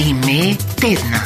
[0.00, 1.20] Ime tedna.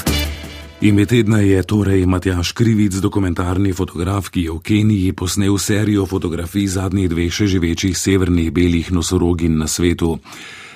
[0.80, 6.66] Ime tedna je torej Matjaš Krivic, dokumentarni fotograf, ki je v Keniji posnel serijo fotografij
[6.66, 10.18] zadnjih dveh še živečih severnih belih nosorogin na svetu.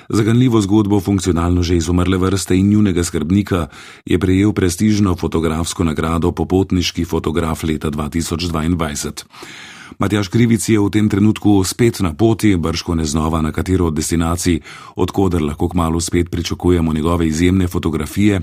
[0.09, 3.67] Zaganljivo zgodbo funkcionalno že izumrle vrste in njunega skrbnika
[4.05, 9.27] je prejel prestižno fotografsko nagrado Popotniški fotograf leta 2022.
[9.97, 13.95] Matjaš Krivic je v tem trenutku spet na poti, brško ne znova na katero od
[13.95, 14.59] destinacij,
[14.95, 18.41] odkuder lahko kmalo spet pričakujemo njegove izjemne fotografije.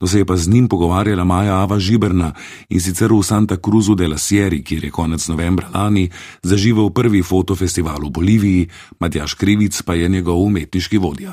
[0.00, 2.32] No se je pa z njim pogovarjala Maja Ava Žiberna
[2.68, 6.10] in sicer v Santa Cruzu de la Sierra, kjer je konec novembra lani
[6.42, 8.68] zaživel prvi fotofestival v Boliviji,
[9.00, 11.32] Matjaš Krivic pa je njegov umetniški vodja.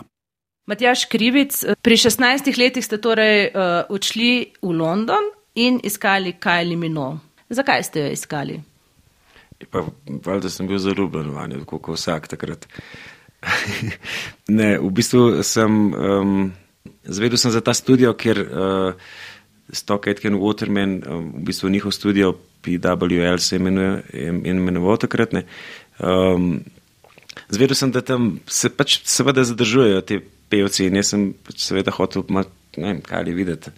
[0.65, 5.23] Matjaš Krivic, pri 16 letih ste torej uh, odšli v London
[5.55, 7.19] in iskali Kylie Mino.
[7.49, 8.72] Zakaj ste jo iskali?
[9.71, 9.85] Pa,
[10.25, 12.67] valjda sem bil zaljubljen v njo, kot vsak takrat.
[14.59, 16.51] ne, v bistvu sem um,
[17.03, 19.11] zvedel sem za ta studio, ker uh,
[19.73, 24.03] Stock Aitken Waterman, um, v bistvu njihov studio PWL se imenuje,
[24.43, 25.35] imenoval takrat.
[25.99, 26.63] Um,
[27.49, 31.91] zvedel sem, da tam se pač seveda zadržujejo te pevci in jaz sem pač seveda
[31.95, 32.45] hotel, ma,
[32.77, 33.73] ne vem, kaj ali videti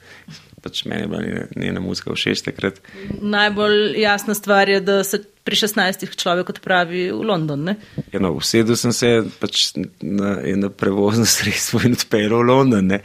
[0.66, 2.82] pač meni je bila njena muzika všeč takrat.
[3.22, 7.76] Najbolj jasna stvar je, da se pri 16 človek odpravi v London.
[8.10, 12.90] Ja, no, Usedel sem se pač na eno prevozno sredstvo in odpeljal v London.
[12.96, 13.00] Ne?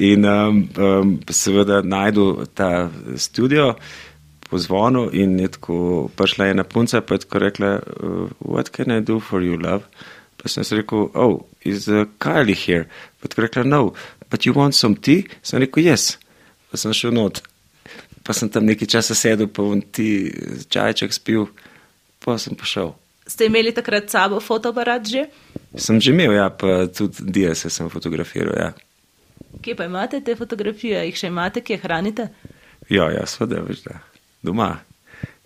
[0.00, 3.74] In um, um, seveda najdu ta studio.
[4.52, 5.76] Po zvonu in je tako
[6.12, 9.88] prišla ena punca, pa je tako rekla, uh, what can I do for you, love?
[10.36, 12.84] Pa sem se rekel, oh, is uh, Kylie here?
[13.20, 13.80] Pa je tako rekla, no,
[14.28, 15.24] but you want some tea?
[15.40, 16.18] Sem rekel, yes
[16.72, 17.42] pa sem šel not.
[18.24, 20.32] Pa sem tam nekaj časa sedel, pa vn ti
[20.72, 21.50] čajček spil,
[22.24, 22.94] pa sem pošel.
[23.28, 25.26] Ste imeli takrat sabo fotoaparat že?
[25.76, 28.70] Sem že imel, ja, pa tudi dias sem fotografiral, ja.
[29.60, 32.30] Kje pa imate te fotografije, jih še imate, kje hranite?
[32.88, 34.00] Ja, ja, sveda, veš da,
[34.42, 34.80] doma.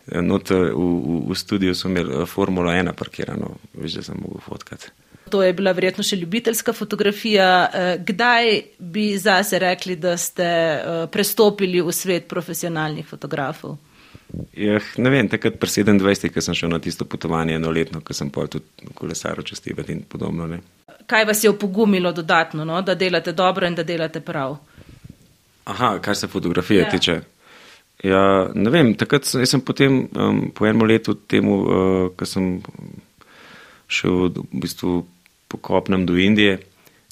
[0.07, 4.45] Not v, v, v studiu sem imel eh, Formula 1 parkirano, veš da sem mogel
[4.45, 4.95] fotkati.
[5.31, 7.49] To je bila verjetno še ljubiteljska fotografija.
[7.67, 13.77] Eh, kdaj bi zase rekli, da ste eh, prestopili v svet profesionalnih fotografov?
[14.57, 18.31] Jah, ne vem, takrat pri 27, ko sem šel na tisto potovanje enoletno, ko sem
[18.31, 20.47] pa tudi kolesaro čestivati in podobno.
[20.47, 20.61] Ne.
[21.07, 22.81] Kaj vas je opogumilo dodatno, no?
[22.83, 24.57] da delate dobro in da delate prav?
[25.65, 26.91] Aha, kar se fotografije ja.
[26.91, 27.21] tiče.
[28.05, 28.23] Ja,
[28.55, 32.61] ne vem, takrat sem, sem potem um, po enem letu temu, uh, ko sem
[33.89, 35.01] šel v bistvu
[35.49, 36.59] po kopnem do Indije.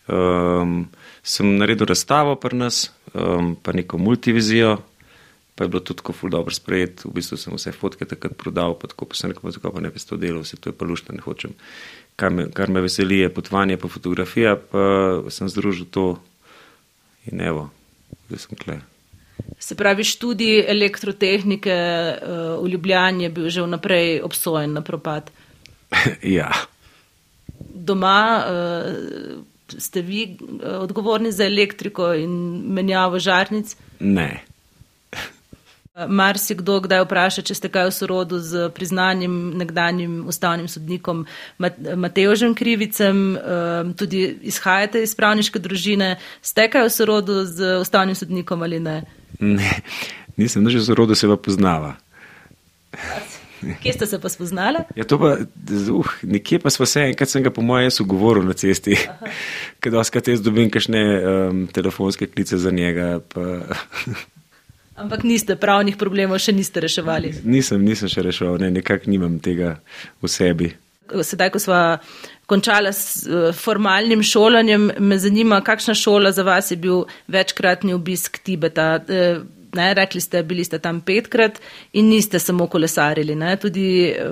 [0.08, 0.88] Um,
[1.22, 4.76] sem naredil razstavo pri nas, um, pa neko multivizijo,
[5.54, 7.04] pa je bilo tudi tako ful dobro sprejet.
[7.04, 9.92] V bistvu sem vse fotke takrat prodal, pa tako pa sem rekel, zakaj pa ne
[9.94, 11.54] bi to delal, vse to je pa lušta, ne hočem.
[12.16, 16.18] Kar me, kar me veseli je potovanje pa fotografija, pa sem združil to
[17.30, 17.70] in evo,
[18.28, 18.76] zdaj sem kle.
[19.58, 25.32] Se pravi, študij elektrotehnike uh, v Ljubljani je bil že vnaprej obsojen na propad.
[26.36, 26.52] ja
[27.74, 29.42] doma uh,
[29.78, 32.30] ste vi uh, odgovorni za elektriko in
[32.72, 33.76] menjavo žarnic?
[34.00, 34.44] Ne.
[35.94, 40.68] Eh, Mar si kdo kdaj vpraša, če ste kaj v sorodu z priznanjem nekdanjim ustavnim
[40.68, 41.26] sodnikom
[41.96, 43.38] Matejožem Krivicem,
[43.94, 49.04] tudi izhajate iz pravniške družine, ste kaj v sorodu z ustavnim sodnikom ali ne?
[49.38, 49.70] Ne,
[50.36, 51.94] nisem, da že v sorodu se pa poznava.
[53.82, 54.84] Kje ste se pa spoznali?
[54.96, 58.56] Ja, pa, uh, nekje pa smo se, enkrat sem ga po mojem jaz ugovoril na
[58.58, 58.98] cesti,
[59.80, 63.18] ker oskrat jaz dobim kakšne um, telefonske klice za njega.
[65.02, 67.32] Ampak niste pravnih problemov še niste reševali?
[67.42, 69.78] Nisem, nisem še reševal, ne, nekako nimam tega
[70.22, 70.70] v sebi.
[71.04, 71.78] Sedaj, ko smo
[72.48, 78.38] končali s uh, formalnim šolanjem, me zanima, kakšna šola za vas je bil večkratni obisk
[78.44, 79.00] Tibeta.
[79.74, 81.60] Ne, rekli ste, bili ste tam petkrat
[81.92, 84.30] in niste samo kolesarili, ne, tudi eh,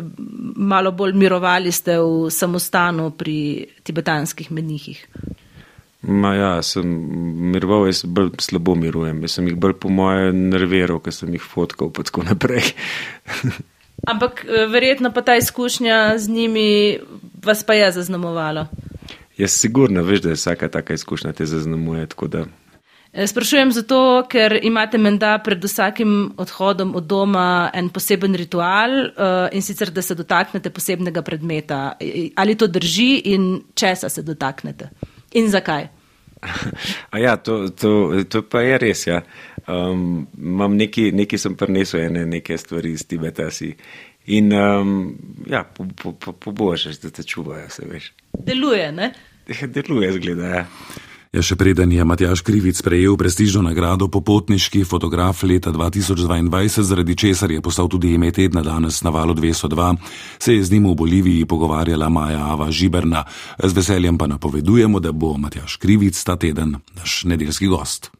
[0.56, 5.06] malo bolj mirovali ste v samostanu pri tibetanskih menihih.
[6.02, 6.86] Ma ja, sem
[7.52, 11.43] miroval, jaz bolj slabo mirujem, jaz sem jih bolj po moje nerviral, ker sem jih
[11.43, 12.72] fotkal pa tako naprej.
[14.11, 16.99] Ampak eh, verjetno pa ta izkušnja z njimi
[17.44, 18.66] vas pa je zaznamovala.
[19.38, 22.44] Jaz sigurno veš, da je vsaka taka izkušnja te zaznamuje, tako da.
[23.12, 29.49] Eh, sprašujem zato, ker imate menda pred vsakim odhodom od doma en poseben ritual uh,
[29.53, 31.93] in sicer, da se dotaknete posebnega predmeta.
[32.37, 34.88] Ali to drži in česa se dotaknete?
[35.32, 35.88] In zakaj?
[37.25, 39.06] Ja, to, to, to pa je res.
[39.06, 39.20] Ja.
[39.69, 40.26] Um,
[40.75, 43.75] neki, neki sem prinesel ene neke stvari iz Tibeta si.
[44.26, 45.14] In um,
[45.47, 48.12] ja, pobožeš, po, po, da te čuvajo, se veš.
[48.47, 49.12] Deluje, ne?
[49.76, 50.49] Deluje, zgleda.
[50.56, 50.67] Ja.
[51.32, 57.55] Ja, še preden je Matjaš Krivic prejel prestižno nagrado popotniški fotograf leta 2022, zaradi česar
[57.55, 59.96] je postal tudi ime tedna danes na valu 202,
[60.37, 63.25] se je z njim v Boliviji pogovarjala Maja Ava Žiberna.
[63.56, 68.12] Z veseljem pa napovedujemo, da bo Matjaš Krivic ta teden naš nedeljski gost.